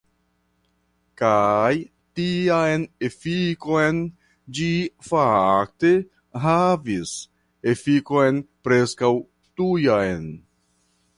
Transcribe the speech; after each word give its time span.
Kaj 1.21 1.73
tian 2.19 2.85
efikon 3.09 3.99
ĝi 4.59 4.71
fakte 5.11 5.93
havis, 6.47 7.13
efikon 7.75 8.39
preskaŭ 8.69 9.13
tujan. 9.61 10.29